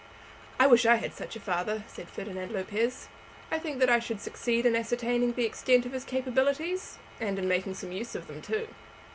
"I 0.59 0.65
wish 0.65 0.87
I 0.87 0.95
had 0.95 1.13
such 1.13 1.35
a 1.35 1.39
father," 1.39 1.83
said 1.85 2.07
Ferdinand 2.09 2.51
Lopez. 2.51 3.07
"I 3.51 3.59
think 3.59 3.77
that 3.77 3.89
I 3.91 3.99
should 3.99 4.19
succeed 4.19 4.65
in 4.65 4.75
ascertaining 4.75 5.33
the 5.33 5.45
extent 5.45 5.85
of 5.85 5.91
his 5.93 6.05
capabilities, 6.05 6.97
and 7.19 7.37
in 7.37 7.47
making 7.47 7.75
some 7.75 7.91
use 7.91 8.15
of 8.15 8.25
them 8.25 8.41
too." 8.41 8.67